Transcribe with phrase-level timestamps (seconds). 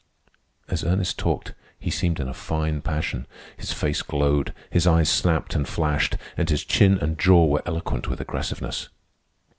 [0.67, 5.53] As Ernest talked he seemed in a fine passion; his face glowed, his eyes snapped
[5.53, 8.89] and flashed, and his chin and jaw were eloquent with aggressiveness.